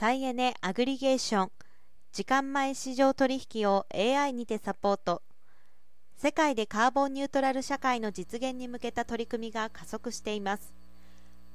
[0.00, 1.50] 再エネアグリゲーション
[2.12, 5.22] 時間前市場取引を AI にてサポート。
[6.16, 10.72] 世界でカーボンニュートラル社会の実現に向けた取り組みが加速しています。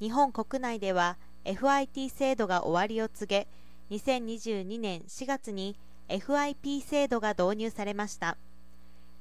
[0.01, 3.47] 日本国内では FIT 制度が終わりを告げ
[3.95, 5.77] 2022年4月に
[6.09, 8.35] FIP 制度が導入されました。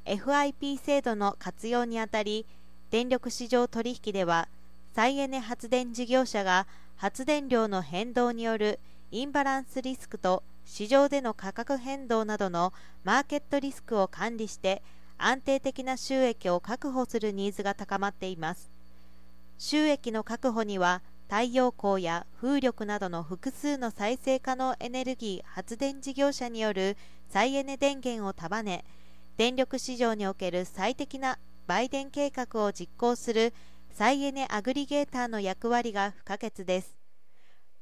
[0.05, 2.45] FIP 制度の活用にあたり
[2.91, 4.49] 電力市場取引では
[4.97, 6.67] 再エネ発電事業者が
[6.97, 8.81] 発電量の変動による
[9.13, 12.73] インバランスリスクと市場での価格変動などの
[13.05, 14.83] マーケットリスクを管理して
[15.19, 18.71] 安定的な収益を確保するニーズが高まっています。
[19.59, 26.97] 収益の確保には太陽光や風力などの複数の再生可能エネルギー発電事業者による
[27.29, 28.83] 再エネ電源を束ね
[29.37, 33.53] 電力市場における最適な売電計画を実行する
[33.93, 36.97] 再エネアグリゲーターの役割が不可欠です。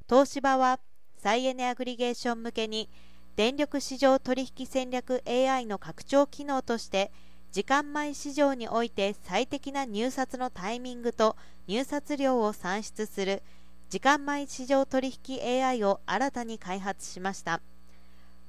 [0.08, 0.80] 東芝は
[1.22, 2.88] 再エネアグリゲーション向けに
[3.36, 7.10] 電力市場取引戦略 AI の拡張機能として
[7.52, 13.42] 時間前市場において最適な入札のタイミングと入札量を算出する
[13.88, 17.60] 時間前市場取引 AI を新たに開発しました。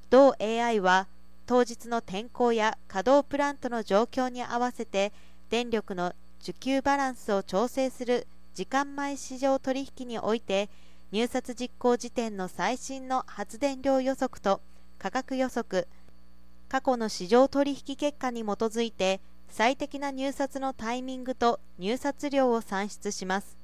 [0.09, 1.07] 同 AI は
[1.47, 5.11] 当日の天候や稼働プラントの状況に合わせて
[5.49, 10.69] 電力の需給バランスを調整する時間前市場取引において
[11.11, 14.61] 入札実行時点の最新の発電量予測と
[14.97, 15.89] 価格予測
[16.69, 23.57] 過去の市場取引結果に基づいて最適な入札のタイミングと入札量を算出します。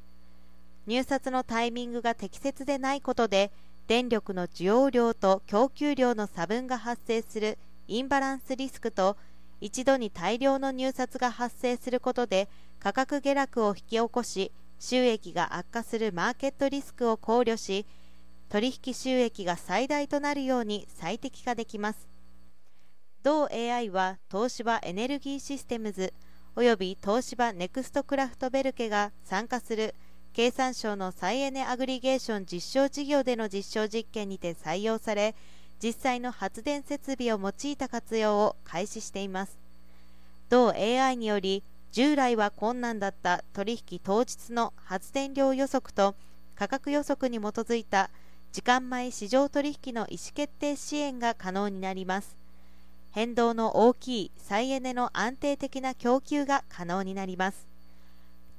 [0.87, 3.51] 入札のタイミングが適切でないことで
[3.87, 9.15] 電力の需要量と供給量の差分が発生するインバランスリスクと
[9.61, 17.85] 一度に大量の入札が発生することで価格下落を引き起こし収益が悪化するマーケットリスクを考慮し
[18.49, 22.07] 取引収益が最大となるように最適化できます。
[23.23, 26.13] 同 AI は東芝エネルギーシステムズ
[26.55, 29.95] および東芝ネクストクラフトベルケが参加する
[30.33, 35.35] 経産省の再エネアグリゲーション実証事業での実証実験にて採用され
[35.83, 39.59] 実際の発電設備を用いた活用を開始しています。
[40.49, 41.63] 同 AI により
[41.97, 46.13] 従来は困難だった取引当日の発電量予測と
[46.53, 48.11] 価格予測に基づいた
[48.51, 52.37] 時間前市場取引の意思決定支援が可能になります
[53.09, 57.67] 変動の大きい再エネの安定的な供給が可能になります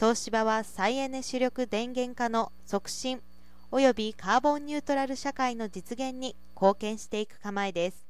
[0.00, 3.20] 東芝は再エネ主力電源化の促進
[3.70, 8.07] 及びカーボンニュートラル社会の実現に貢献していく構えです